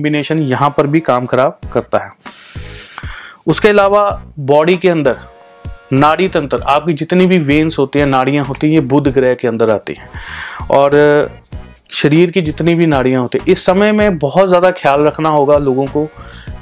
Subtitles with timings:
[0.00, 2.10] Combination यहाँ पर भी काम खराब करता है।
[3.46, 4.08] उसके अलावा
[4.40, 5.16] बॉडी के अंदर
[5.92, 9.48] नाड़ी तंत्र, आपकी जितनी भी वेन्स होती हैं, नाड़ियाँ होती हैं, ये बुध ग्रह के
[9.48, 10.08] अंदर आती हैं।
[10.70, 10.96] और,
[11.92, 15.56] शरीर की जितनी भी नाड़ियाँ होती हैं, इस समय में बहुत ज़्यादा ख्याल रखना होगा
[15.58, 16.06] लोगों को।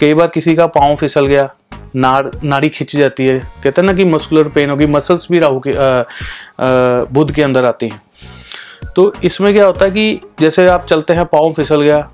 [0.01, 1.49] कई बार किसी का पाँव फिसल गया,
[1.97, 5.61] नाड़, नाड़ी खिंच जाती है। कहते हैं ना कि मस्कुलर पेन होगी मसल्स भी राहु
[5.67, 5.73] के
[7.13, 8.01] बुध के अंदर आती हैं।
[8.97, 12.09] तो इसमें क्या होता है कि जैसे आप चलते हैं, पाँव फिसल गया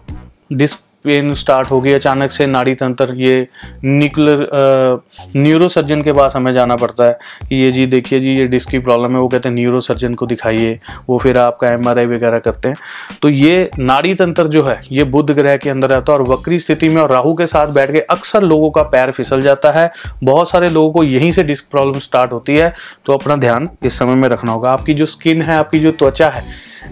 [0.52, 3.46] डिस्क पेन स्टार्ट हो गई अचानक से, नाड़ी तंत्र, ये
[3.84, 5.02] न्यूक्लियर
[5.36, 7.18] न्यूरो सर्जन के पास हमें जाना पड़ता है
[7.48, 10.14] कि ये जी देखिए जी, ये डिस्क की प्रॉब्लम है, वो कहते हैं न्यूरो सर्जन
[10.14, 10.78] को दिखाइए,
[11.08, 12.76] वो फिर आपका एमआरआई वगैरह करते हैं।
[13.22, 16.58] तो ये नाड़ी तंत्र जो है, ये बुद्ध ग्रह के अंदर रहता है और वक्री
[16.58, 19.90] स्थिति में और राहु के साथ बैठ के अक्सर लोगों का पैर फिसल जाता है।
[20.24, 22.72] बहुत सारे लोगों को यहीं से डिस्क प्रॉब्लम स्टार्ट होती है
[23.06, 26.28] तो अपना ध्यान इस समय में रखना होगा। आपकी जो स्किन है, आपकी जो त्वचा
[26.28, 26.42] है,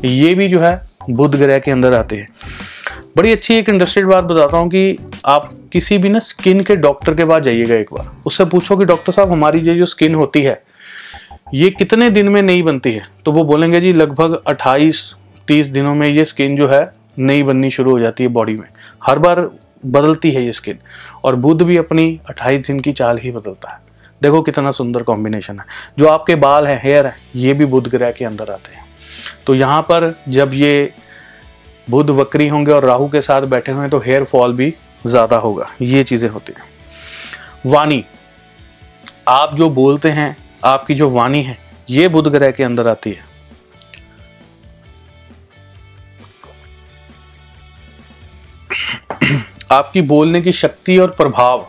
[0.04, 2.28] ये भी जो है बुध ग्रह के अंदर आते हैं।
[3.16, 4.96] बड़ी अच्छी एक इंडस्ट्रियल बात बताता हूँ कि
[5.26, 8.84] आप किसी भी ना स्किन के डॉक्टर के पास जाइएगा एक बार। उससे पूछो कि
[8.84, 10.62] डॉक्टर साहब, हमारी ये जो स्किन होती है,
[11.54, 13.02] ये कितने दिन में नहीं बनती है?
[13.24, 15.14] तो वो बोलेंगे जी, लगभग 28
[15.48, 18.66] 30 दिनों में ये स्किन जो है नहीं बननी शुरू हो जाती है बॉडी में।
[19.04, 19.50] हर बार
[19.86, 20.78] बदलती है ये स्किन
[21.24, 23.78] और बुद्ध भी अपनी 28 दिन की चाल ही बदलता है।
[24.22, 25.64] देखो कितना सुंदर कॉम्बिनेशन है।
[25.98, 28.84] जो आपके बाल हैं हेयर है, ये भी बुद्ध ग्रह के अंदर आते हैं।
[29.46, 30.92] तो यहाँ पर जब ये
[31.86, 34.74] बुध वक्री होंगे और राहु के साथ बैठे हुए तो हेयर फॉल भी
[35.06, 36.64] ज़्यादा होगा। ये चीज़ें होती हैं।
[37.66, 38.04] वाणी।
[39.28, 41.56] आप जो बोलते हैं, आपकी जो वाणी है,
[41.90, 43.30] ये बुध ग्रह के अंदर आती है।
[49.72, 51.66] आपकी बोलने की शक्ति और प्रभाव,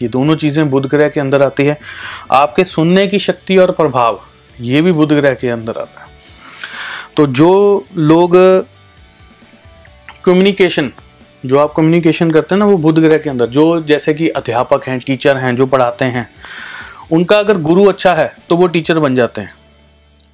[0.00, 1.78] ये दोनों चीज़ें बुध ग्रह के अंदर आती है।
[2.32, 4.20] आपके सुनने की शक्ति और प्रभाव,
[4.60, 6.10] ये भी बुध ग्रह के अंदर आता है।
[7.16, 8.36] तो जो लोग
[10.24, 10.90] कम्युनिकेशन
[11.44, 14.84] जो आप कम्युनिकेशन करते हैं ना वो बुध ग्रह के अंदर, जो जैसे कि अध्यापक
[14.88, 16.28] हैं टीचर हैं, जो पढ़ाते हैं,
[17.12, 19.54] उनका अगर गुरु अच्छा है तो वो टीचर बन जाते हैं।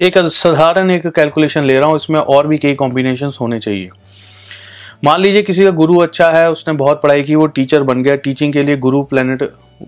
[0.01, 3.89] एक साधारण एक कैलकुलेशन ले रहा हूँ, इसमें और भी कई कॉम्बिनेशन होने चाहिए।
[5.05, 8.17] मान लीजिए किसी का गुरु अच्छा है, उसने बहुत पढ़ाई की, वो टीचर बन गया
[8.19, 9.43] टीचिंग के लिए गुरु प्लेनेट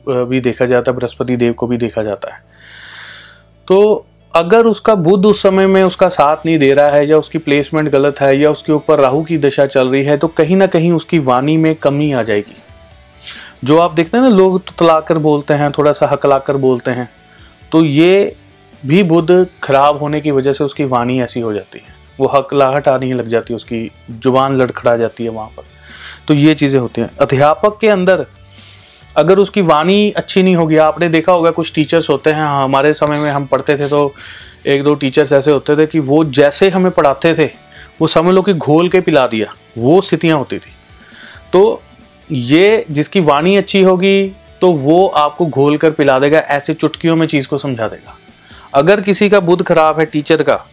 [0.08, 2.42] भी देखा जाता है, बृहस्पति देव को भी देखा जाता है।
[3.68, 7.38] तो अगर उसका बुद्ध उस समय में उसका साथ नहीं दे रहा है, या उसकी
[7.38, 10.66] प्लेसमेंट गलत है, या उसके ऊपर राहु की दशा चल रही है तो कहीं ना
[10.66, 12.56] कहीं उसकी वाणी में कमी आ जाएगी।
[13.64, 17.08] जो आप देखते हैं ना, लोग तलाकर बोलते हैं, थोड़ा सा हकलाकर बोलते हैं
[17.72, 18.36] तो ये
[18.82, 22.88] भी बुद्ध खराब होने की वजह से उसकी वाणी ऐसी हो जाती है। वो हकलाहट
[22.88, 25.62] आने लग जाती है, उसकी ज़ुबान लड़खड़ा जाती है वहाँ पर।
[26.28, 28.26] तो ये चीज़ें होती हैं। अध्यापक के अंदर
[29.16, 33.18] अगर उसकी वाणी अच्छी नहीं होगी, आपने देखा होगा कुछ टीचर्स होते हैं हमारे समय
[33.18, 34.12] में हम पढ़ते थे तो
[34.66, 37.50] एक दो टीचर्स ऐसे होते थे कि वो जैसे हमें पढ़ाते थे,
[38.00, 40.72] वो समझ लो कि घोल के पिला दिया, वो स्थितियाँ होती थी।
[41.52, 41.82] तो
[42.30, 47.26] ये जिसकी वाणी अच्छी होगी तो वो आपको घोल कर पिला देगा, ऐसे चुटकियों में
[47.26, 48.16] चीज़ को समझा देगा।
[48.74, 50.64] अगर किसी का बुद्ध खराब है टीचर का,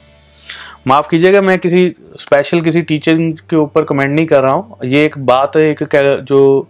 [0.88, 1.88] माफ़ कीजिएगा, मैं किसी
[2.20, 3.18] स्पेशल किसी टीचर
[3.50, 5.84] के ऊपर कमेंट नहीं कर रहा हूँ, ये एक बात है, एक
[6.24, 6.70] जो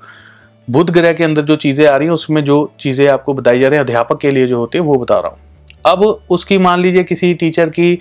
[0.67, 3.67] बुध ग्रह के अंदर जो चीज़ें आ रही हैं, उसमें जो चीज़ें आपको बताई जा
[3.67, 5.38] रही हैं, अध्यापक के लिए जो होती है, वो बता रहा हूँ।
[5.85, 8.00] अब उसकी मान लीजिए किसी टीचर की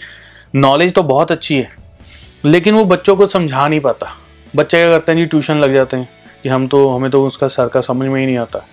[0.55, 1.69] नॉलेज तो बहुत अच्छी है,
[2.45, 4.07] लेकिन वो बच्चों को समझा नहीं पाता।
[4.57, 6.09] बच्चे क्या करते हैं जी ट्यूशन लग जाते हैं
[6.43, 8.65] कि हम तो हमें तो उसका सर का समझ में ही नहीं आता।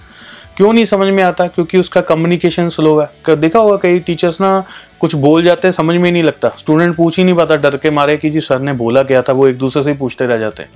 [0.58, 1.48] क्यों नहीं समझ में आता?
[1.48, 4.64] क्योंकि उसका कम्युनिकेशन स्लो है। देखा होगा कई टीचर्स ना,
[5.00, 7.78] कुछ बोल जाते हैं, समझ में ही नहीं लगता। स्टूडेंट पूछ ही नहीं पाता, डर
[7.78, 10.26] के मारे कि जी, सर ने बोला क्या था, वो एक दूसरे से ही पूछते
[10.26, 10.70] रह जाते हैं।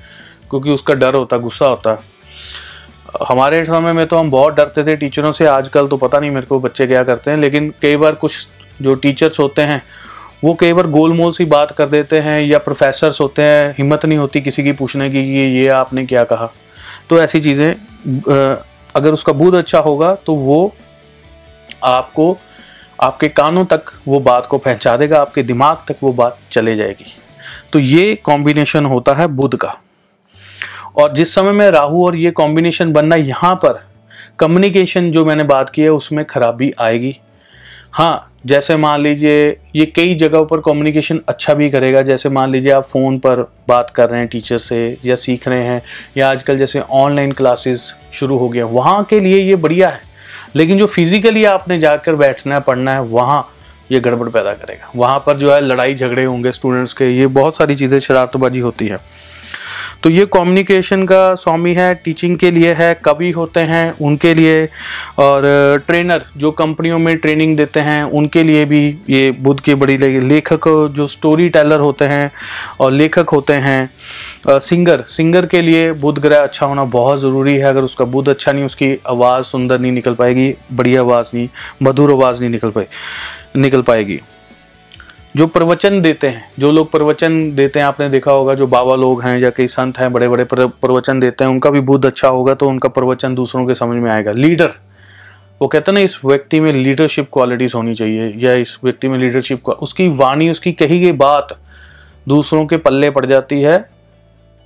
[0.49, 2.01] क्योंकि उसका डर होता, गुस्सा होता।
[3.27, 6.45] हमारे समय में तो हम बहुत डरते थे टीचरों से, आजकल तो पता नहीं मेरे
[6.45, 8.47] को बच्चे क्या करते हैं, लेकिन कई बार कुछ
[8.81, 9.81] जो टीचर्स होते हैं,
[10.43, 14.05] वो कई बार गोल मोल सी बात कर देते हैं या प्रोफेसर्स होते हैं, हिम्मत
[14.05, 16.49] नहीं होती किसी की पूछने की कि ये आपने क्या कहा।
[17.09, 17.73] तो ऐसी चीज़ें
[18.95, 20.73] अगर उसका बूध अच्छा होगा तो वो
[21.83, 22.37] आपको,
[22.99, 27.13] आपके कानों तक वो बात को पहुँचा देगा, आपके दिमाग तक वो बात चले जाएगी।
[27.73, 29.75] तो ये कॉम्बिनेशन होता है बुध का।
[30.97, 33.83] और जिस समय में राहु और ये कॉम्बिनेशन बनना यहाँ पर
[34.39, 37.15] कम्युनिकेशन जो मैंने बात की है, उसमें खराबी आएगी।
[37.93, 39.45] हाँ जैसे मान लीजिए
[39.75, 43.89] ये कई जगहों पर कम्युनिकेशन अच्छा भी करेगा। जैसे मान लीजिए आप फ़ोन पर बात
[43.89, 45.81] कर रहे हैं टीचर से या सीख रहे हैं,
[46.17, 50.01] या आजकल जैसे ऑनलाइन क्लासेस शुरू हो गए हैं, वहाँ के लिए ये बढ़िया है।
[50.55, 53.47] लेकिन जो फिज़िकली आपने जाकर बैठना है पढ़ना है, वहाँ
[53.91, 57.57] ये गड़बड़ पैदा करेगा। वहाँ पर जो है लड़ाई झगड़े होंगे स्टूडेंट्स के, ये बहुत
[57.57, 58.99] सारी चीज़ें शरारतबाजी होती है।
[60.03, 64.67] तो ये कम्युनिकेशन का स्वामी है टीचिंग के लिए है, कवि होते हैं उनके लिए
[65.19, 65.43] और
[65.87, 70.67] ट्रेनर जो कंपनियों में ट्रेनिंग देते हैं, उनके लिए भी ये बुद्ध की बड़ी लेखक
[70.95, 72.31] जो स्टोरी टेलर होते हैं
[72.79, 73.89] और लेखक होते हैं
[74.49, 78.51] सिंगर सिंगर के लिए बुध ग्रह अच्छा होना बहुत ज़रूरी है। अगर उसका बुध अच्छा
[78.51, 81.49] नहीं, उसकी आवाज़ सुंदर नहीं निकल पाएगी बढ़िया आवाज़ नहीं,
[81.83, 82.87] मधुर आवाज़ नहीं निकल पाए,
[83.57, 84.19] निकल पाएगी।
[85.37, 89.21] जो प्रवचन देते हैं, जो लोग प्रवचन देते हैं, आपने देखा होगा जो बाबा लोग
[89.23, 92.53] हैं या कई संत हैं बड़े बड़े प्रवचन देते हैं, उनका भी बुध अच्छा होगा
[92.53, 94.71] तो उनका प्रवचन दूसरों के समझ में आएगा। लीडर,
[95.61, 99.17] वो कहते हैं ना, इस व्यक्ति में लीडरशिप क्वालिटीज होनी चाहिए, या इस व्यक्ति में
[99.19, 101.57] लीडरशिप उसकी वाणी, उसकी कही गई बात
[102.27, 103.77] दूसरों के पल्ले पड़ जाती है,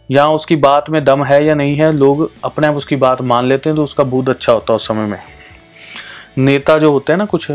[0.09, 3.45] या उसकी बात में दम है या नहीं है, लोग अपने आप उसकी बात मान
[3.45, 5.19] लेते हैं तो उसका बुद्ध अच्छा होता है उस समय में।
[6.37, 7.51] नेता जो होते हैं ना कुछ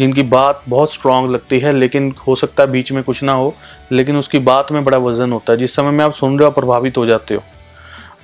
[0.00, 3.54] जिनकी बात बहुत स्ट्रांग लगती है, लेकिन हो सकता है बीच में कुछ ना हो,
[3.92, 6.50] लेकिन उसकी बात में बड़ा वज़न होता है। जिस समय में आप सुन रहे हो
[6.50, 7.42] प्रभावित हो जाते हो।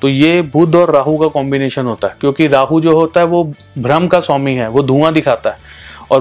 [0.02, 3.44] तो ये बुध और राहु का कॉम्बिनेशन होता है, क्योंकि राहु जो होता है, वो
[3.78, 6.20] भ्रम का स्वामी है, वो धुआँ दिखाता है। और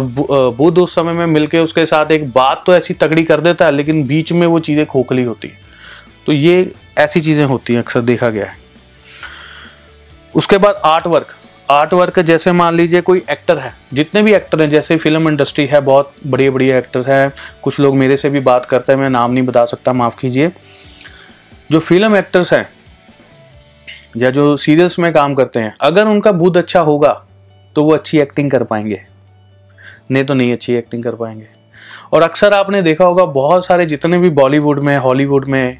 [0.51, 3.71] बुध उस समय में मिलके उसके साथ एक बात तो ऐसी तगड़ी कर देता है,
[3.71, 5.57] लेकिन बीच में वो चीज़ें खोखली होती है।
[6.25, 8.57] तो ये ऐसी चीज़ें होती हैं, अक्सर देखा गया है।
[10.33, 11.35] उसके बाद आर्ट वर्क
[11.69, 15.65] आर्ट वर्क जैसे मान लीजिए कोई एक्टर है, जितने भी एक्टर हैं, जैसे फ़िल्म इंडस्ट्री
[15.65, 17.31] है, बहुत बढ़िया बढ़िया एक्टर हैं।
[17.63, 20.51] कुछ लोग मेरे से भी बात करते हैं, मैं नाम नहीं बता सकता, माफ़ कीजिए।
[21.71, 22.67] जो फ़िल्म एक्टर्स हैं,
[24.17, 27.21] या जो सीरियल्स में काम करते हैं, अगर उनका बुद्ध अच्छा होगा
[27.75, 29.01] तो वो अच्छी एक्टिंग कर पाएँगे।
[30.11, 31.47] नहीं तो नहीं अच्छी एक्टिंग कर पाएँगे।
[32.13, 35.77] और अक्सर आपने देखा होगा, बहुत सारे जितने भी बॉलीवुड में हॉलीवुड में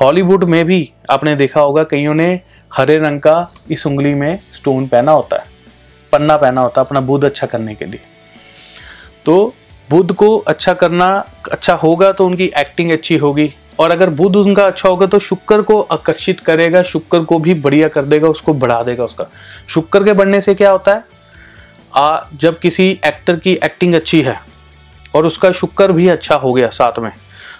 [0.00, 2.40] हॉलीवुड में भी आपने देखा होगा, कईयों ने
[2.72, 5.46] हरे रंग का इस उंगली में स्टोन पहना होता है।
[6.12, 8.00] पन्ना पहना होता है अपना बुद्ध अच्छा करने के लिए।
[9.26, 9.54] तो
[9.90, 11.08] बुद्ध को अच्छा करना
[11.52, 15.62] अच्छा होगा तो उनकी एक्टिंग अच्छी होगी। और अगर बुद्ध उनका अच्छा होगा तो शुक्र
[15.62, 19.26] को आकर्षित करेगा शुक्र को भी बढ़िया कर देगा उसको बढ़ा देगा उसका।
[19.68, 21.04] शुक्र के बढ़ने से क्या होता है?
[21.96, 24.40] आ, जब किसी एक्टर की एक्टिंग अच्छी है
[25.14, 27.10] और उसका शुक्र भी अच्छा हो गया साथ में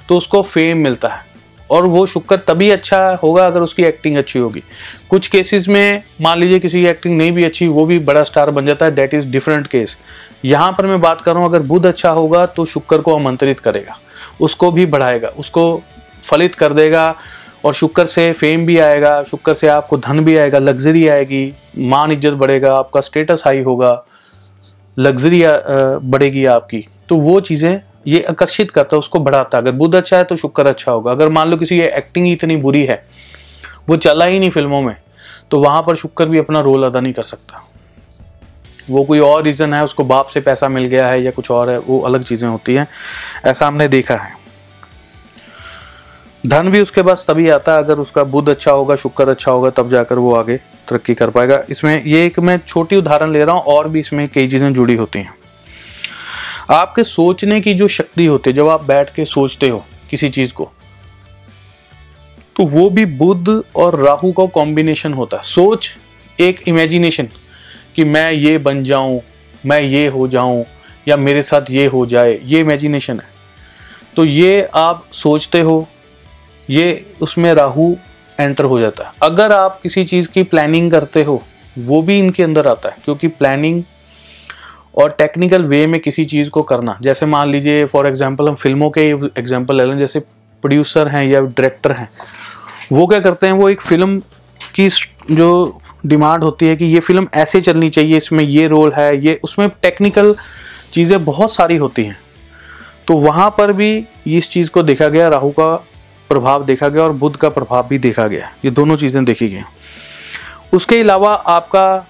[0.08, 1.24] तो उसको फेम मिलता है।
[1.70, 4.62] और वो शुक्र तभी अच्छा होगा अगर उसकी एक्टिंग अच्छी होगी।
[5.10, 8.50] कुछ केसेस में, मान लीजिए किसी की एक्टिंग नहीं भी अच्छी, वो भी बड़ा स्टार
[8.50, 9.96] बन जाता है दैट इज़ डिफरेंट केस
[10.44, 13.60] यहाँ पर मैं बात कर रहा हूँ, अगर बुध अच्छा होगा तो शुक्र को आमंत्रित
[13.60, 13.98] करेगा।
[14.40, 15.82] उसको भी बढ़ाएगा, उसको
[16.22, 17.14] फलित कर देगा,
[17.64, 22.12] और शुक्र से फेम भी आएगा, शुक्र से आपको धन भी आएगा लग्जरी आएगी, मान
[22.12, 24.02] इज़्ज़त बढ़ेगा, आपका स्टेटस हाई होगा
[24.96, 25.42] लग्जरी
[26.04, 30.16] बढ़ेगी आपकी। तो वो चीज़ें ये आकर्षित करता है, उसको बढ़ाता है। अगर बुद्ध अच्छा
[30.16, 33.04] है तो शुक्र अच्छा होगा। अगर मान लो किसी की एक्टिंग ही इतनी बुरी है,
[33.88, 34.96] वो चला ही नहीं फ़िल्मों में
[35.50, 37.62] तो वहाँ पर शुक्र भी अपना रोल अदा नहीं कर सकता।
[38.90, 41.70] वो कोई और रीज़न है, उसको बाप से पैसा मिल गया है या कुछ और
[41.70, 42.86] है, वो अलग चीज़ें होती हैं।
[43.44, 44.38] ऐसा हमने देखा है।
[46.44, 49.70] धन भी उसके पास तभी आता है, अगर उसका बुद्ध अच्छा होगा, शुक्र अच्छा होगा,
[49.70, 50.56] तब जाकर वो आगे
[50.88, 54.28] तरक्की कर पाएगा। इसमें ये एक मैं छोटी उदाहरण ले रहा हूँ, और भी इसमें
[54.28, 55.34] कई चीज़ें जुड़ी होती हैं।
[56.70, 60.52] आपके सोचने की जो शक्ति होती है, जब आप बैठ के सोचते हो किसी चीज़
[60.52, 60.70] को
[62.56, 65.90] तो वो भी बुद्ध और राहु का कॉम्बिनेशन होता है। सोच
[66.38, 67.28] एक इमेजिनेशन
[67.96, 69.20] कि मैं ये बन जाऊँ,
[69.66, 70.64] मैं ये हो जाऊँ,
[71.08, 73.28] या मेरे साथ ये हो जाए, ये इमेजिनेशन है।
[74.16, 75.88] तो ये आप सोचते हो,
[76.70, 77.94] ये उसमें राहु
[78.38, 81.42] एंटर हो जाता है। अगर आप किसी चीज़ की प्लानिंग करते हो,
[81.78, 83.82] वो भी इनके अंदर आता है, क्योंकि प्लानिंग
[84.94, 88.90] और टेक्निकल वे में किसी चीज़ को करना। जैसे मान लीजिए फॉर एग्जांपल हम फ़िल्मों
[88.90, 89.00] के
[89.38, 92.08] एग्जांपल ले लें, जैसे प्रोड्यूसर हैं या डायरेक्टर हैं,
[92.92, 94.18] वो क्या करते हैं, वो एक फ़िल्म
[94.74, 94.88] की
[95.30, 99.40] जो डिमांड होती है कि ये फ़िल्म ऐसे चलनी चाहिए, इसमें ये रोल है, ये,
[99.44, 100.34] उसमें टेक्निकल
[100.92, 102.18] चीज़ें बहुत सारी होती हैं।
[103.06, 105.74] तो वहाँ पर भी इस चीज़ को देखा गया, राहु का
[106.30, 109.62] प्रभाव देखा गया और बुद्ध का प्रभाव भी देखा गया। ये दोनों चीज़ें देखी गई।
[110.72, 112.06] उसके अलावा आपका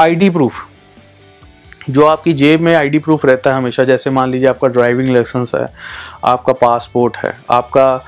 [0.00, 0.66] आईडी प्रूफ
[1.90, 5.54] जो आपकी जेब में आईडी प्रूफ रहता है हमेशा, जैसे मान लीजिए आपका ड्राइविंग लाइसेंस
[5.54, 5.66] है,
[6.24, 8.04] आपका पासपोर्ट है, आपका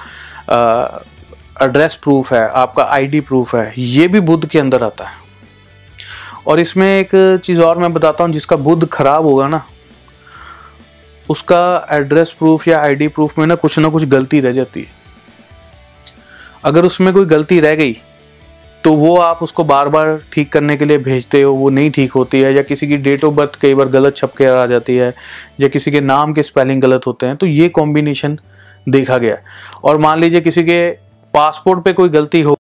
[1.63, 5.23] एड्रेस प्रूफ है, आपका आईडी प्रूफ है, ये भी बुद्ध के अंदर आता है।
[6.47, 9.65] और इसमें एक चीज़ और मैं बताता हूँ, जिसका बुद्ध खराब होगा ना,
[11.29, 15.03] उसका एड्रेस प्रूफ या आईडी प्रूफ में ना कुछ ना कुछ गलती रह जाती है।
[16.65, 17.97] अगर उसमें कोई गलती रह गई
[18.85, 22.13] तो वो आप उसको बार बार ठीक करने के लिए भेजते हो, वो नहीं ठीक
[22.13, 24.97] होती है या किसी की डेट ऑफ़ बर्थ कई बार गलत छप के आ जाती
[24.97, 25.13] है
[25.61, 28.39] या किसी के नाम के स्पेलिंग गलत होते हैं तो ये कॉम्बिनेशन
[28.89, 29.37] देखा गया
[29.85, 30.79] और मान लीजिए किसी के
[31.35, 32.57] पासपोर्ट पे कोई गलती हो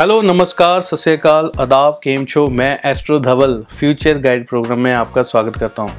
[0.00, 5.56] हेलो, नमस्कार सत्यकाल अदाब केम छो, मैं astro Dhaval, future guide program में आपका स्वागत
[5.56, 5.90] करता हूँ।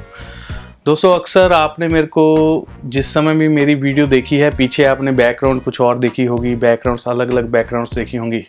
[0.86, 5.62] दोस्तों, अक्सर आपने मेरे को जिस समय भी मेरी वीडियो देखी है, पीछे आपने बैकग्राउंड
[5.62, 8.44] कुछ और देखी होगी बैकग्राउंड्स अलग अलग बैकग्राउंड्स देखी होंगी।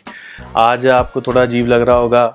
[0.57, 2.25] आज आपको थोड़ा अजीब लग रहा होगा।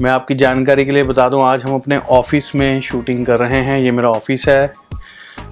[0.00, 3.60] मैं आपकी जानकारी के लिए बता दूँ, आज हम अपने ऑफ़िस में शूटिंग कर रहे
[3.60, 4.72] हैं, ये मेरा ऑफ़िस है।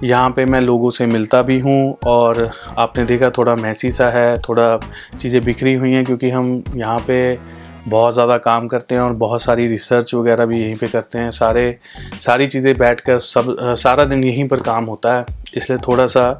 [0.03, 4.35] यहाँ पे मैं लोगों से मिलता भी हूँ और आपने देखा थोड़ा मैसी सा है,
[4.39, 4.79] थोड़ा
[5.19, 7.37] चीज़ें बिखरी हुई हैं क्योंकि हम यहाँ पे
[7.87, 11.31] बहुत ज़्यादा काम करते हैं और बहुत सारी रिसर्च वगैरह भी यहीं पे करते हैं।
[11.31, 11.77] सारे,
[12.21, 15.25] सारी चीज़ें बैठ कर सब, सारा दिन यहीं पर काम होता है,
[15.57, 16.39] इसलिए थोड़ा सा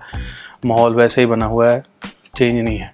[0.66, 1.84] माहौल वैसे ही बना हुआ है
[2.36, 2.92] चेंज नहीं है।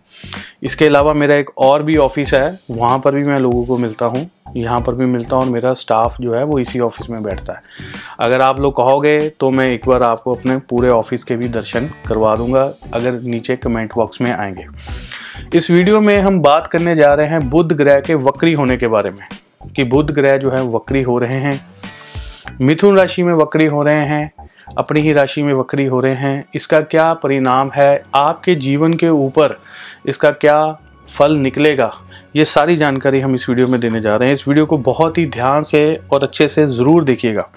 [0.64, 4.06] इसके अलावा मेरा एक और भी ऑफ़िस है, वहाँ पर भी मैं लोगों को मिलता
[4.06, 7.22] हूँ। यहाँ पर भी मिलता हूँ और मेरा स्टाफ जो है वो इसी ऑफ़िस में
[7.24, 7.62] बैठता है।
[8.20, 11.90] अगर आप लोग कहोगे तो मैं एक बार आपको अपने पूरे ऑफ़िस के भी दर्शन
[12.08, 12.64] करवा दूँगा,
[12.94, 14.68] अगर नीचे कमेंट बॉक्स में आएँगे।
[15.54, 18.88] इस वीडियो में हम बात करने जा रहे हैं बुध ग्रह के वक्री होने के
[18.88, 19.28] बारे में,
[19.76, 21.60] कि बुध ग्रह जो है वक्री हो रहे हैं,
[22.62, 24.43] मिथुन राशि में वक्री हो रहे हैं
[24.78, 28.04] अपनी ही राशि में वक्री हो रहे हैं। इसका क्या परिणाम है?
[28.16, 29.58] आपके जीवन के ऊपर
[30.06, 30.78] इसका क्या
[31.10, 31.92] फल निकलेगा?
[32.36, 35.18] ये सारी जानकारी हम इस वीडियो में देने जा रहे हैं। इस वीडियो को बहुत
[35.18, 37.50] ही ध्यान से और अच्छे से ज़रूर देखिएगा।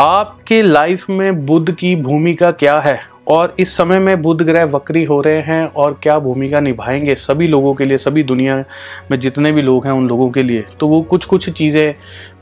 [0.00, 3.00] आपके लाइफ में बुद्ध की भूमिका क्या है?
[3.28, 7.46] और इस समय में बुद्ध ग्रह वक्री हो रहे हैं और क्या भूमिका निभाएँगे सभी
[7.46, 8.64] लोगों के लिए, सभी दुनिया
[9.10, 10.64] में जितने भी लोग हैं उन लोगों के लिए?
[10.80, 11.94] तो वो कुछ कुछ चीज़ें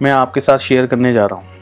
[0.02, 1.55] मैं आपके साथ शेयर करने जा रहा हूँ।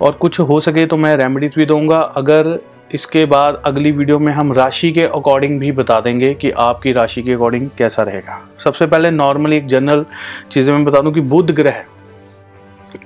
[0.00, 2.58] और कुछ हो सके तो मैं रेमेडीज़ भी दूँगा। अगर
[2.94, 7.22] इसके बाद अगली वीडियो में हम राशि के अकॉर्डिंग भी बता देंगे कि आपकी राशि
[7.22, 10.04] के अकॉर्डिंग कैसा रहेगा। सबसे पहले नॉर्मली एक जनरल
[10.50, 11.84] चीज़ें मैं बता दूँ कि बुध ग्रह,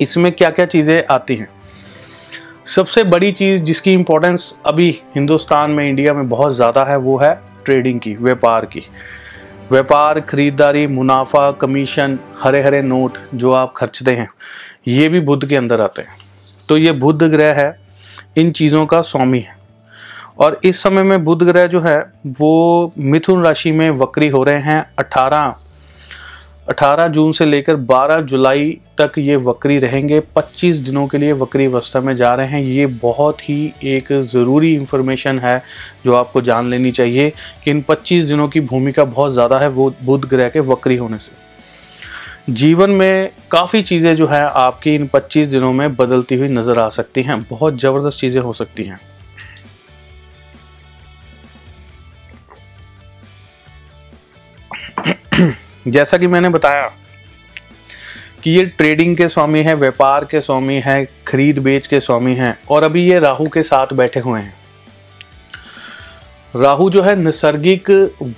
[0.01, 1.49] इसमें क्या क्या चीज़ें आती हैं।
[2.67, 7.35] सबसे बड़ी चीज़ जिसकी इंपॉर्टेंस अभी हिंदुस्तान में इंडिया में बहुत ज़्यादा है, वो है
[7.65, 8.83] ट्रेडिंग की, व्यापार की।
[9.71, 14.29] व्यापार, खरीदारी, मुनाफा कमीशन हरे हरे नोट जो आप खर्चते हैं,
[14.89, 16.17] ये भी बुद्ध के अंदर आते हैं।
[16.69, 17.75] तो ये बुद्ध ग्रह है,
[18.39, 19.57] इन चीज़ों का स्वामी है।
[20.39, 21.99] और इस समय में बुध ग्रह जो है,
[22.31, 25.55] वो मिथुन राशि में वक्री हो रहे हैं 18
[26.71, 31.67] 18 जून से लेकर 12 जुलाई तक ये वक्री रहेंगे। 25 दिनों के लिए वक्री
[31.67, 35.63] अवस्था में जा रहे हैं। ये बहुत ही एक ज़रूरी इंफॉर्मेशन है
[36.05, 37.31] जो आपको जान लेनी चाहिए
[37.65, 41.19] कि इन 25 दिनों की भूमिका बहुत ज़्यादा है वो बुध ग्रह के वक्री होने
[41.19, 41.42] से।
[42.51, 46.89] जीवन में काफ़ी चीज़ें जो है आपकी इन 25 दिनों में बदलती हुई नज़र आ
[46.89, 48.99] सकती हैं। बहुत ज़बरदस्त चीज़ें हो सकती हैं।
[55.89, 56.91] जैसा कि मैंने बताया
[58.43, 62.59] कि ये ट्रेडिंग के स्वामी है, व्यापार के स्वामी है खरीद बेच के स्वामी हैं
[62.71, 64.62] और अभी ये राहु के साथ बैठे हुए हैं।
[66.57, 67.91] राहु जो है नैसर्गिक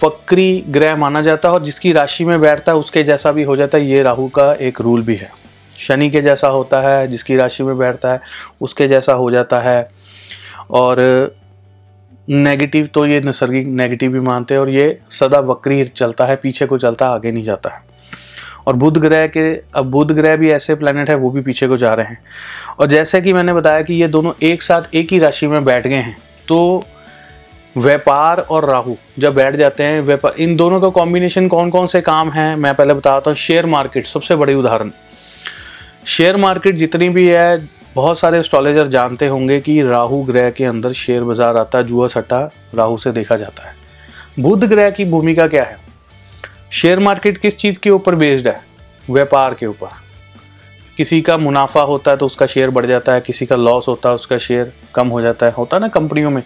[0.05, 3.57] वक्री ग्रह माना जाता है और जिसकी राशि में बैठता है, उसके जैसा भी हो
[3.57, 5.31] जाता है, ये राहु का एक रूल भी है।
[5.79, 8.21] शनि के जैसा होता है, जिसकी राशि में बैठता है,
[8.61, 9.91] उसके जैसा हो जाता है।
[10.71, 10.97] और
[12.31, 16.67] नेगेटिव तो ये नैसर्गिक नेगेटिव भी मानते हैं और ये सदा वक्री चलता है, पीछे
[16.67, 17.83] को चलता है, आगे नहीं जाता है।
[18.67, 21.77] और बुध ग्रह के, अब बुध ग्रह भी ऐसे प्लेनेट है, वो भी पीछे को
[21.77, 22.19] जा रहे हैं।
[22.79, 25.87] और जैसे कि मैंने बताया कि ये दोनों एक साथ एक ही राशि में बैठ
[25.87, 26.17] गए हैं
[26.49, 26.85] तो
[27.77, 32.01] व्यापार और राहु जब बैठ जाते हैं व्यापार इन दोनों का कॉम्बिनेशन कौन कौन से
[32.01, 34.91] काम हैं, मैं पहले बताता हूँ। शेयर मार्केट सबसे बड़ी उदाहरण।
[36.07, 40.93] शेयर मार्केट जितनी भी है, बहुत सारे एस्ट्रोलॉजर जानते होंगे कि राहु ग्रह के अंदर
[40.93, 42.41] शेयर बाज़ार आता जुआ सट्टा
[42.75, 43.75] राहु से देखा जाता है।
[44.41, 45.77] बुध ग्रह की भूमिका क्या है?
[46.73, 48.61] शेयर मार्केट किस चीज़ के ऊपर बेस्ड है?
[49.11, 50.03] व्यापार के ऊपर।
[50.97, 54.09] किसी का मुनाफा होता है तो उसका शेयर बढ़ जाता है, किसी का लॉस होता
[54.09, 56.43] है, उसका शेयर कम हो जाता है। होता है ना, कंपनियों में।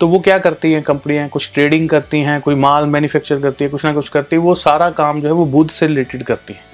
[0.00, 1.28] तो वो क्या करती हैं कंपनियाँ?
[1.28, 4.54] कुछ ट्रेडिंग करती हैं, कोई माल मैन्युफैक्चर करती है, कुछ ना कुछ करती है, वो
[4.56, 6.66] सारा काम जो है वो बुध से रिलेटेड करती हैं।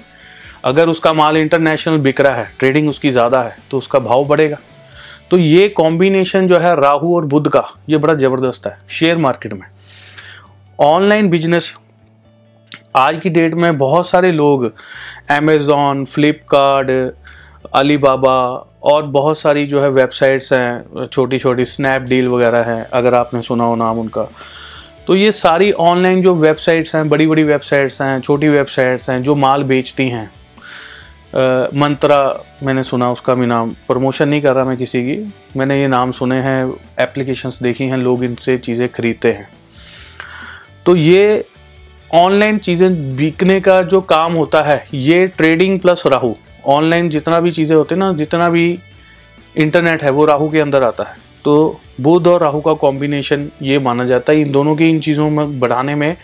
[0.63, 4.57] अगर उसका माल इंटरनेशनल बिक रहा है ट्रेडिंग उसकी ज़्यादा है तो उसका भाव बढ़ेगा।
[5.31, 9.53] तो ये कॉम्बिनेशन जो है राहु और बुद्ध का, ये बड़ा ज़बरदस्त है शेयर मार्केट
[9.53, 9.67] में।
[10.79, 11.73] ऑनलाइन बिज़नेस
[12.95, 14.65] आज की डेट में बहुत सारे लोग
[15.31, 16.89] अमेज़ोन फ्लिपकार्ट
[17.73, 18.37] अलीबाबा
[18.83, 23.63] और बहुत सारी जो है वेबसाइट्स हैं छोटी छोटी स्नैपडील वगैरह हैं, अगर आपने सुना
[23.63, 24.27] हो नाम उनका।
[25.07, 29.35] तो ये सारी ऑनलाइन जो वेबसाइट्स हैं बड़ी बड़ी वेबसाइट्स हैं, छोटी वेबसाइट्स हैं, जो
[29.35, 30.29] माल बेचती हैं।
[31.75, 32.17] मंत्रा,
[32.63, 36.11] मैंने सुना उसका भी नाम, प्रमोशन नहीं कर रहा मैं किसी की। मैंने ये नाम
[36.11, 39.47] सुने हैं, एप्लीकेशंस देखी हैं, लोग इनसे चीज़ें खरीदते हैं।
[40.85, 41.45] तो ये
[42.13, 46.33] ऑनलाइन चीज़ें बिकने का जो काम होता है, ये ट्रेडिंग प्लस राहु।
[46.67, 48.79] ऑनलाइन जितना भी चीज़ें होती ना, जितना भी
[49.55, 53.79] इंटरनेट है, वो राहु के अंदर आता है। तो बुध और राहु का कॉम्बिनेशन ये
[53.79, 56.15] माना जाता है। इन दोनों की इन चीज़ों में बढ़ाने में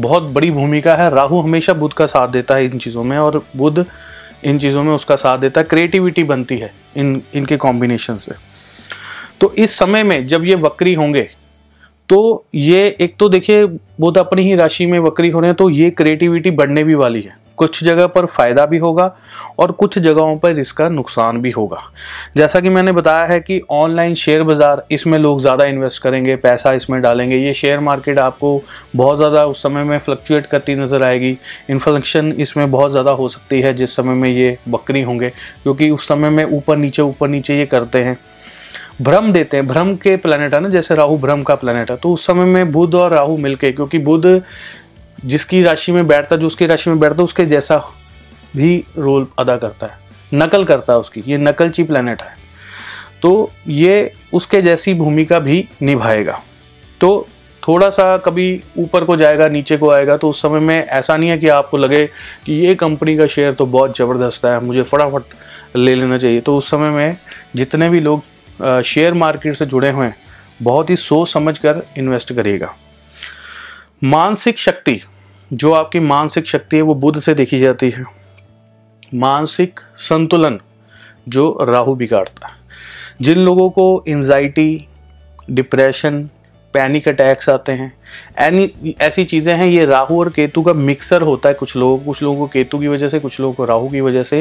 [0.00, 3.42] बहुत बड़ी भूमिका है। राहु हमेशा बुध का साथ देता है इन चीज़ों में और
[3.56, 3.84] बुध
[4.44, 8.32] इन चीज़ों में उसका साथ देता है। क्रिएटिविटी बनती है इन, इनके कॉम्बिनेशन से।
[9.40, 11.28] तो इस समय में जब ये वक्री होंगे
[12.08, 15.68] तो ये एक तो देखिए, बुध अपनी ही राशि में वक्री हो रहे हैं तो
[15.70, 19.14] ये क्रिएटिविटी बढ़ने भी वाली है। कुछ जगह पर फ़ायदा भी होगा
[19.58, 21.82] और कुछ जगहों पर इसका नुकसान भी होगा।
[22.36, 26.72] जैसा कि मैंने बताया है कि ऑनलाइन शेयर बाज़ार, इसमें लोग ज़्यादा इन्वेस्ट करेंगे, पैसा
[26.72, 28.60] इसमें डालेंगे। ये शेयर मार्केट आपको
[28.96, 31.36] बहुत ज़्यादा उस समय में फ्लक्चुएट करती नज़र आएगी।
[31.70, 35.30] इन्फ्लेक्शन इसमें बहुत ज़्यादा हो सकती है जिस समय में ये बकरी होंगे,
[35.62, 38.18] क्योंकि उस समय में ऊपर नीचे ऊपर नीचे ये करते हैं।
[39.02, 42.12] भ्रम देते हैं, भ्रम के प्लानट है ना, जैसे राहु भ्रम का प्लानट है तो
[42.12, 44.26] उस समय में बुध और राहु मिलके, क्योंकि बुध
[45.24, 47.76] जिसकी राशि में बैठता, जो उसकी राशि में बैठता, उसके जैसा
[48.56, 50.02] भी रोल अदा करता है।
[50.34, 52.34] नकल करता है उसकी। ये नकलची प्लानट है।
[53.22, 56.40] तो ये उसके जैसी भूमिका भी निभाएगा।
[57.00, 57.26] तो
[57.62, 61.30] थोड़ा सा कभी ऊपर को जाएगा, नीचे को आएगा तो उस समय में ऐसा नहीं
[61.30, 62.04] है कि आपको लगे
[62.46, 66.56] कि ये कंपनी का शेयर तो बहुत ज़बरदस्त है, मुझे फटाफट ले लेना चाहिए। तो
[66.58, 67.16] उस समय में
[67.56, 70.16] जितने भी लोग शेयर मार्केट से जुड़े हुए हैं,
[70.62, 72.74] बहुत ही सोच समझ कर इन्वेस्ट करिएगा।
[74.04, 75.00] मानसिक शक्ति।
[75.54, 78.04] जो आपकी मानसिक शक्ति है, वो बुध से देखी जाती है।
[79.14, 80.60] मानसिक संतुलन,
[81.28, 82.54] जो राहु बिगाड़ता है।
[83.20, 84.88] जिन लोगों को एंजाइटी
[85.50, 86.30] डिप्रेशन
[86.74, 87.92] पैनिक अटैक्स आते हैं।
[88.40, 92.22] एनी ऐसी चीज़ें हैं, ये राहु और केतु का मिक्सर होता है कुछ लोगों कुछ
[92.22, 94.40] लोगों को केतु की वजह से, कुछ लोगों को राहु की वजह से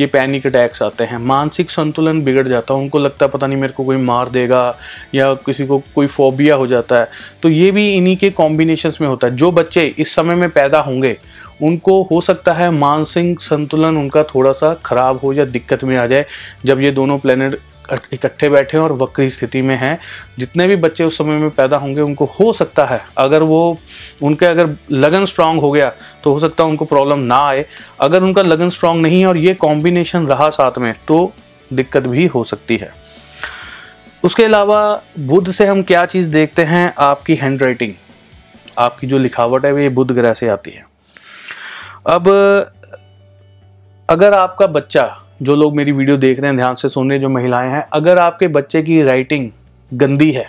[0.00, 3.60] ये पैनिक अटैक्स आते हैं। मानसिक संतुलन बिगड़ जाता है, उनको लगता है पता नहीं
[3.60, 4.76] मेरे को कोई मार देगा
[5.14, 7.08] या किसी को कोई फोबिया हो जाता है।
[7.42, 10.80] तो ये भी इन्हीं के कॉम्बिनेशन में होता है। जो बच्चे इस समय में पैदा
[10.80, 11.16] होंगे,
[11.62, 16.06] उनको हो सकता है मानसिक संतुलन उनका थोड़ा सा खराब हो या दिक्कत में आ
[16.06, 16.26] जाए।
[16.64, 17.58] जब ये दोनों प्लेनेट
[18.12, 19.98] इकट्ठे बैठे हैं और वक्री स्थिति में हैं।
[20.38, 23.78] जितने भी बच्चे उस समय में पैदा होंगे, उनको हो सकता है, अगर वो
[24.22, 25.92] उनके अगर लगन स्ट्रांग हो गया
[26.24, 27.66] तो हो सकता है उनको प्रॉब्लम ना आए।
[28.00, 31.32] अगर उनका लगन स्ट्रांग नहीं है और ये कॉम्बिनेशन रहा साथ में तो
[31.72, 32.92] दिक्कत भी हो सकती है।
[34.24, 36.94] उसके अलावा बुद्ध से हम क्या चीज़ देखते हैं?
[36.98, 37.92] आपकी हैंड राइटिंग
[38.78, 40.86] आपकी जो लिखावट है, वो ये बुद्ध ग्रह से आती है।
[42.06, 42.28] अब,
[44.08, 45.04] अगर आपका बच्चा
[45.42, 48.18] जो लोग मेरी वीडियो देख रहे हैं, ध्यान से सुन रहे जो महिलाएँ हैं, अगर
[48.18, 49.50] आपके बच्चे की राइटिंग
[49.92, 50.44] गंदी है,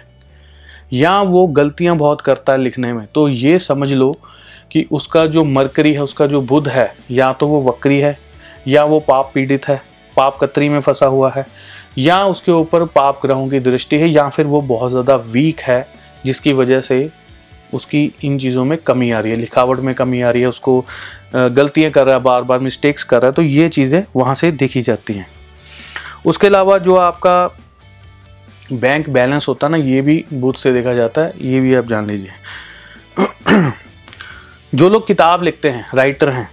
[0.94, 4.16] या वो गलतियाँ बहुत करता है लिखने में तो ये समझ लो
[4.72, 8.18] कि उसका जो मरकरी है, उसका जो बुध है, या तो वो वक्री है,
[8.68, 9.82] या वो पाप पीड़ित है,
[10.18, 11.46] पाप कतरी में फंसा हुआ है,
[11.98, 15.88] या उसके ऊपर पाप ग्रहों की दृष्टि है, या फिर वो बहुत ज़्यादा वीक है,
[16.26, 17.10] जिसकी वजह से
[17.74, 20.86] उसकी इन चीज़ों में कमी आ रही है, लिखावट में कमी आ रही है, उसको
[21.36, 24.52] गलतियाँ कर रहा है बार बार मिस्टेक्स कर रहा है तो ये चीज़ें वहाँ से
[24.54, 25.28] देखी जाती हैं।
[26.26, 27.48] उसके अलावा जो आपका
[28.72, 31.88] बैंक बैलेंस होता है ना, ये भी बूथ से देखा जाता है, ये भी आप
[31.88, 32.32] जान लीजिए।
[34.76, 36.50] जो लोग किताब लिखते हैं राइटर हैं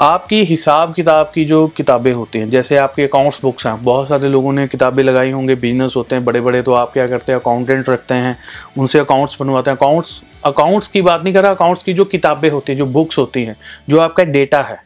[0.00, 4.28] आपकी हिसाब किताब की जो किताबें होती हैं, जैसे आपके अकाउंट्स बुक्स हैं, बहुत सारे
[4.28, 7.40] लोगों ने किताबें लगाई होंगे बिज़नेस होते हैं बड़े बड़े तो आप क्या करते हैं
[7.40, 8.36] अकाउंटेंट रखते हैं,
[8.78, 12.50] उनसे अकाउंट्स बनवाते हैं। अकाउंट्स अकाउंट्स की बात नहीं कर रहा अकाउंट्स की जो किताबें
[12.50, 13.56] होती हैं, जो बुक्स होती हैं,
[13.88, 14.78] जो आपका डेटा है,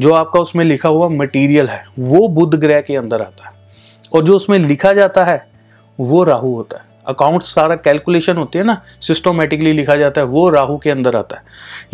[0.00, 3.52] जो आपका उसमें लिखा हुआ मटीरियल है, वो बुद्ध ग्रह के अंदर आता है।
[4.14, 5.46] और जो उसमें लिखा जाता है,
[6.00, 10.48] वो राहु होता है। अकाउंट सारा कैलकुलेशन होती है ना सिस्टोमेटिकली लिखा जाता है, वो
[10.48, 11.42] राहु के अंदर आता है।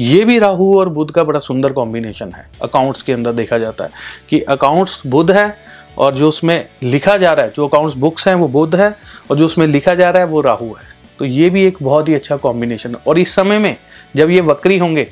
[0.01, 3.85] ये भी राहु और बुध का बड़ा सुंदर कॉम्बिनेशन है अकाउंट्स के अंदर देखा जाता
[3.85, 3.91] है
[4.31, 5.57] कि अकाउंट्स बुध है
[5.99, 8.95] और जो उसमें लिखा जा रहा है, जो अकाउंट्स बुक्स हैं, वो बुध है
[9.31, 12.09] और जो उसमें लिखा जा रहा है, वो राहु है। तो ये भी एक बहुत
[12.09, 13.77] ही अच्छा कॉम्बिनेशन है। और इस समय में
[14.17, 15.07] जब ये वक्री होंगे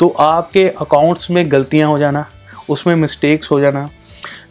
[0.00, 2.24] तो आपके अकाउंट्स में गलतियाँ हो जाना,
[2.70, 3.88] उसमें मिस्टेक्स हो जाना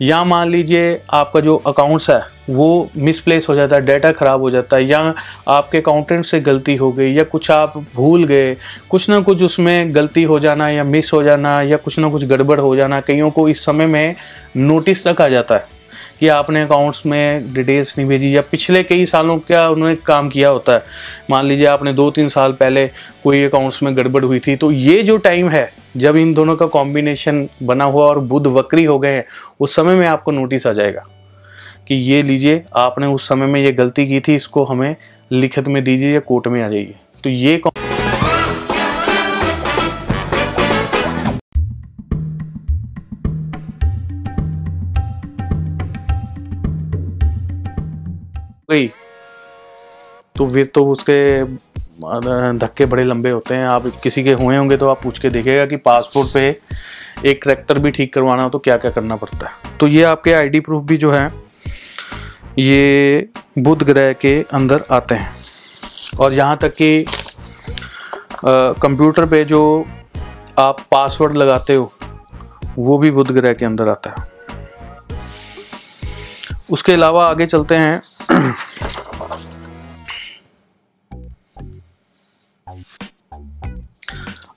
[0.02, 4.52] या मान लीजिए आपका जो अकाउंट्स है, वो मिसप्लेस हो जाता है डाटा ख़राब हो
[4.52, 5.14] जाता है, या
[5.48, 8.56] आपके अकाउंटेंट से गलती हो गई, या कुछ आप भूल गए,
[8.90, 12.26] कुछ ना कुछ उसमें गलती हो जाना या मिस हो जाना, या कुछ ना कुछ
[12.26, 14.16] गड़बड़ हो जाना, कईयों को इस समय में
[14.58, 15.74] नोटिस तक आ जाता है।
[16.20, 20.50] कि आपने अकाउंट्स में डिटेल्स नहीं भेजी, या पिछले कई सालों का उन्होंने काम किया
[20.50, 20.84] होता है।
[21.30, 22.88] मान लीजिए आपने दो तीन साल पहले
[23.24, 26.66] कोई अकाउंट्स में गड़बड़ हुई थी तो ये जो टाइम है, जब इन दोनों का
[26.68, 29.26] कॉम्बिनेशन बना हुआ और बुध वक्री हो गए हैं,
[29.60, 31.04] उस समय में आपको नोटिस आ जाएगा
[31.88, 34.96] कि ये लीजिए, आपने उस समय में ये गलती की थी, इसको हमें
[35.32, 37.58] लिखित में दीजिए या कोर्ट में आ जाइए। तो ये
[48.70, 48.88] गई
[50.36, 51.44] तो फिर तो उसके
[52.58, 55.66] धक्के बड़े लंबे होते हैं। आप किसी के हुए होंगे तो आप पूछ के देखिएगा
[55.66, 59.78] कि पासपोर्ट पे एक ट्रैक्टर भी ठीक करवाना हो तो क्या क्या करना पड़ता है।
[59.80, 61.32] तो ये आपके आईडी प्रूफ भी जो है,
[62.60, 65.34] ये बुध ग्रह के अंदर आते हैं।
[66.20, 67.06] और यहाँ तक कि
[68.46, 69.86] कंप्यूटर पे जो
[70.60, 71.92] आप पासवर्ड लगाते हो,
[72.78, 74.34] वो भी बुध ग्रह के अंदर आता है।
[76.72, 78.02] उसके अलावा आगे चलते हैं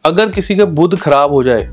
[0.04, 1.68] अगर किसी का बुध खराब हो जाए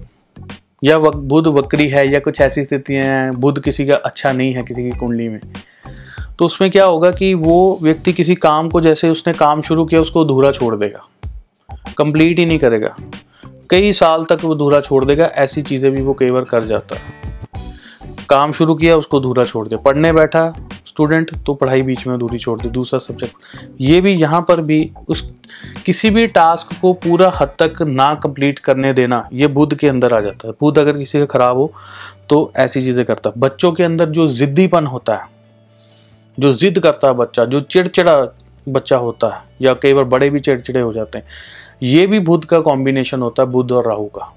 [0.84, 4.54] या वक, बुध वक्री है या कुछ ऐसी स्थितियाँ हैं बुध किसी का अच्छा नहीं
[4.54, 5.40] है किसी की कुंडली में
[6.40, 10.02] तो उसमें क्या होगा कि वो व्यक्ति किसी काम को जैसे उसने काम शुरू किया
[10.02, 11.08] उसको अधूरा छोड़ देगा
[11.98, 12.96] कंप्लीट ही नहीं करेगा।
[13.70, 16.96] कई साल तक वो अधूरा छोड़ देगा ऐसी चीज़ें भी वो कई बार कर जाता
[16.96, 17.35] है।
[18.30, 20.54] काम शुरू किया, उसको अधूरा छोड़ दिया। पढ़ने बैठा
[20.86, 24.80] स्टूडेंट तो पढ़ाई बीच में अधूरी छोड़ दी। दूसरा सब्जेक्ट ये भी यहाँ पर भी
[25.08, 25.22] उस,
[25.86, 30.14] किसी भी टास्क को पूरा हद तक ना कंप्लीट करने देना, ये बुद्ध के अंदर
[30.14, 31.72] आ जाता है। बुद्ध अगर किसी का खराब हो
[32.30, 35.28] तो ऐसी चीज़ें करता है। बच्चों के अंदर जो जिद्दीपन होता है,
[36.38, 38.16] जो जिद करता है बच्चा, जो चिड़चिड़ा
[38.68, 41.26] बच्चा होता है, या कई बार बड़े भी चिड़चिड़े हो जाते हैं,
[41.84, 44.34] ये भी बुद्ध का कॉम्बिनेशन होता है, बुद्ध और राहु का।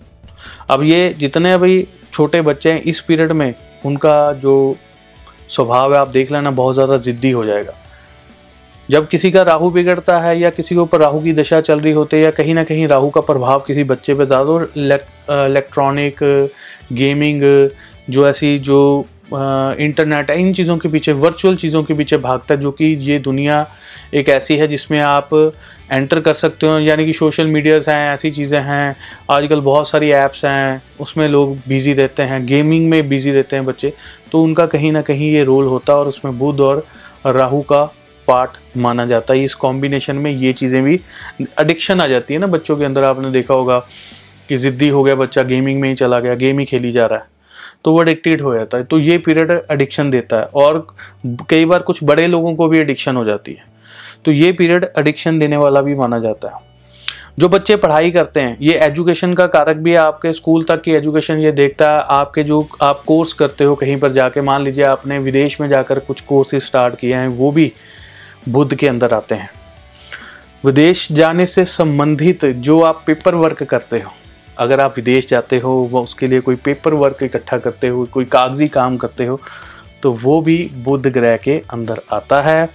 [0.70, 4.76] अब ये जितने अभी छोटे बच्चे हैं, इस पीरियड में उनका जो
[5.50, 7.74] स्वभाव है, आप देख लेना, बहुत ज़्यादा ज़िद्दी हो जाएगा।
[8.88, 11.92] जब किसी का राहु बिगड़ता है या किसी के ऊपर राहु की दशा चल रही
[11.92, 16.18] होती है या कहीं ना कहीं राहु का प्रभाव किसी बच्चे पे ज़्यादा, और इलेक्ट्रॉनिक,
[16.92, 17.42] गेमिंग,
[18.10, 22.60] जो ऐसी जो इंटरनेट है इन चीज़ों के पीछे, वर्चुअल चीज़ों के पीछे भागता है,
[22.60, 23.66] जो कि ये दुनिया
[24.14, 25.34] एक ऐसी है जिसमें आप
[25.90, 28.96] एंटर कर सकते हो, यानी कि सोशल मीडियाज़ हैं, ऐसी चीज़ें हैं,
[29.30, 33.64] आजकल बहुत सारी ऐप्स हैं, उसमें लोग बिज़ी रहते हैं गेमिंग में बिज़ी रहते हैं
[33.66, 33.92] बच्चे
[34.32, 36.84] तो उनका कहीं ना कहीं ये रोल होता है और उसमें बुध और
[37.26, 37.84] राहु का
[38.28, 41.00] पार्ट माना जाता है। इस कॉम्बिनेशन में ये चीज़ें भी
[41.60, 43.78] एडिक्शन आ जाती है ना बच्चों के अंदर, आपने देखा होगा
[44.48, 47.18] कि ज़िद्दी हो गया बच्चा गेमिंग में ही चला गया गेम ही खेली जा रहा
[47.18, 47.36] है
[47.84, 50.86] तो वो एडिक्टेड हो जाता है। तो ये पीरियड एडिक्शन देता है और
[51.50, 53.64] कई बार कुछ बड़े लोगों को भी एडिक्शन हो जाती है।
[54.28, 56.60] तो ये पीरियड एडिक्शन देने वाला भी माना जाता है।
[57.38, 60.92] जो बच्चे पढ़ाई करते हैं, ये एजुकेशन का कारक भी है। आपके स्कूल तक की
[60.92, 64.84] एजुकेशन ये देखता है। आपके जो, आप कोर्स करते हो कहीं पर जाके, मान लीजिए
[64.84, 67.72] आपने विदेश में जाकर कुछ कोर्सेज स्टार्ट किए हैं, वो भी
[68.48, 69.48] बुद्ध के अंदर आते हैं।
[70.64, 74.12] विदेश जाने से संबंधित जो आप पेपर वर्क करते हो,
[74.58, 78.24] अगर आप विदेश जाते हो, वो उसके लिए कोई पेपर वर्क इकट्ठा करते हो, कोई
[78.26, 79.40] कागज़ी काम करते हो
[80.02, 82.68] तो वो भी बुद्ध ग्रह के अंदर आता है।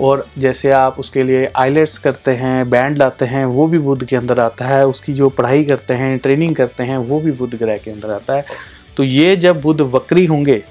[0.00, 4.16] और जैसे आप उसके लिए आइलेट्स करते हैं बैंड लाते हैं, वो भी बुद्ध के
[4.16, 7.76] अंदर आता है। उसकी जो पढ़ाई करते हैं ट्रेनिंग करते हैं, वो भी बुद्ध ग्रह
[7.76, 8.44] के अंदर आता है।
[8.96, 10.62] तो ये जब बुद्ध वक्री होंगे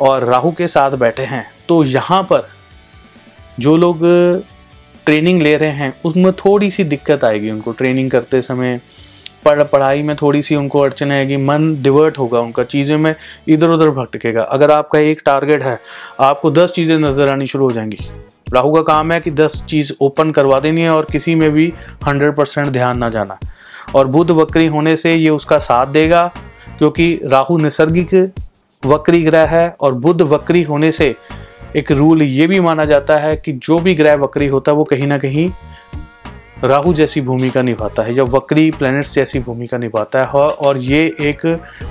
[0.00, 2.48] और राहु के साथ बैठे हैं तो यहाँ पर
[3.60, 4.00] जो लोग
[5.06, 8.80] ट्रेनिंग ले रहे हैं, उसमें थोड़ी सी दिक्कत आएगी उनको। ट्रेनिंग करते समय
[9.44, 13.14] पढ़, पढ़ाई में थोड़ी सी उनको अड़चन आएगी, मन डिवर्ट होगा उनका, चीज़ें में
[13.48, 15.78] इधर उधर भटकेगा। अगर आपका एक टारगेट है,
[16.20, 17.98] आपको दस चीज़ें नज़र आनी शुरू हो जाएँगी।
[18.46, 21.72] राहु का काम है कि दस चीज़ ओपन करवा देनी है और किसी में भी
[22.06, 23.38] हंड्रेड परसेंट ध्यान ना जाना।
[23.94, 26.26] और बुध वक्री होने से ये उसका साथ देगा,
[26.78, 28.14] क्योंकि राहु नैसर्गिक
[28.82, 31.14] वक्री ग्रह है और बुध वक्री होने से
[31.76, 34.84] एक रूल ये भी माना जाता है कि जो भी ग्रह वक्री होता है वो
[34.84, 35.48] कहीं ना कहीं
[36.64, 41.40] राहु जैसी भूमिका निभाता है या वक्री प्लैनेट्स जैसी भूमिका निभाता है और ये एक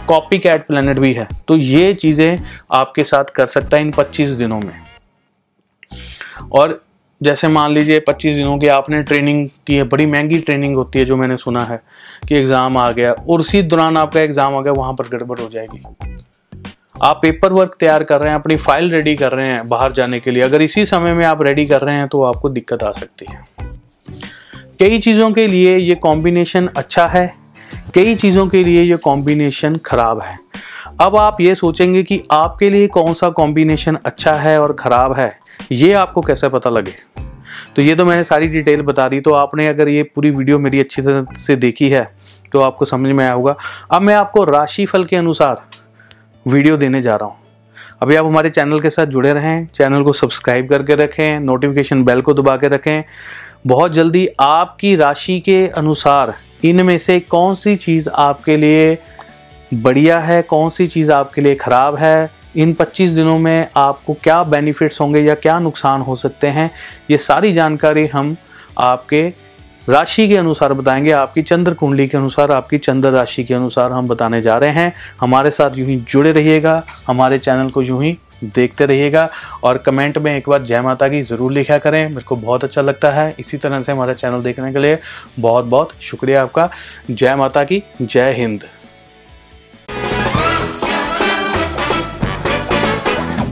[0.08, 2.38] कॉपी कैट प्लैनेट भी है। तो ये चीज़ें
[2.74, 4.85] आपके साथ कर सकता है इन 25 दिनों में।
[6.52, 6.82] और
[7.22, 11.06] जैसे मान लीजिए 25 दिनों की आपने ट्रेनिंग की है, बड़ी महँगी ट्रेनिंग होती है
[11.06, 11.82] जो मैंने सुना है
[12.28, 15.48] कि एग्ज़ाम आ गया, और उसी दौरान आपका एग्ज़ाम आ गया, वहाँ पर गड़बड़ हो
[15.50, 15.84] जाएगी।
[17.04, 20.20] आप पेपर वर्क तैयार कर रहे हैं, अपनी फ़ाइल रेडी कर रहे हैं बाहर जाने
[20.20, 22.92] के लिए। अगर इसी समय में आप रेडी कर रहे हैं तो आपको दिक्कत आ
[22.92, 23.44] सकती है।
[24.80, 27.28] कई चीज़ों के लिए ये कॉम्बिनेशन अच्छा है,
[27.96, 30.38] कई चीज़ों के लिए ये कॉम्बिनेशन ख़राब है।
[31.02, 35.30] अब आप ये सोचेंगे कि आपके लिए कौन सा कॉम्बिनेशन अच्छा है और ख़राब है?
[35.72, 36.94] ये आपको कैसे पता लगे?
[37.76, 40.80] तो ये तो मैंने सारी डिटेल बता दी तो आपने अगर ये पूरी वीडियो मेरी
[40.80, 42.04] अच्छी तरह से देखी है
[42.54, 43.56] तो आपको समझ में आया होगा।
[43.92, 45.62] अब मैं आपको राशि फल के अनुसार
[46.46, 47.38] वीडियो देने जा रहा हूँ।
[48.02, 52.22] अभी आप हमारे चैनल के साथ जुड़े रहें, चैनल को सब्सक्राइब करके रखें, नोटिफिकेशन बेल
[52.22, 53.04] को दबा के रखें।
[53.68, 58.98] बहुत जल्दी आपकी राशि के अनुसार इनमें से कौन सी चीज़ आपके लिए
[59.74, 64.42] बढ़िया है, कौन सी चीज़ आपके लिए ख़राब है इन 25 दिनों में आपको क्या
[64.44, 66.70] बेनिफिट्स होंगे या क्या नुकसान हो सकते हैं,
[67.12, 68.36] ये सारी जानकारी हम
[68.78, 69.28] आपके
[69.90, 74.08] राशि के अनुसार बताएँगे। आपकी चंद्र कुंडली के अनुसार, आपकी चंद्र राशि के अनुसार हम
[74.08, 78.18] बताने जा रहे हैं। हमारे साथ यूँ ही जुड़े रहिएगा, हमारे चैनल को यूँ ही
[78.46, 79.30] देखते रहिएगा
[79.64, 82.82] और कमेंट में एक बार जय माता की ज़रूर लिखा करें। मेरे को बहुत अच्छा
[82.82, 84.98] लगता है इसी तरह से हमारा चैनल देखने के लिए।
[85.40, 86.70] बहुत बहुत शुक्रिया आपका।
[87.12, 88.64] जय माता की जय हिंद।